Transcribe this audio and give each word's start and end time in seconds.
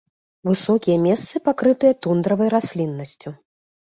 Высокія 0.49 0.97
месцы 1.07 1.35
пакрытыя 1.49 1.93
тундравай 2.05 2.47
расліннасцю. 2.55 3.29